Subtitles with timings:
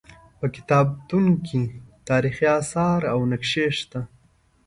[0.39, 1.59] په کتابتون کې
[2.09, 4.01] تاریخي اثار او نقشې شته.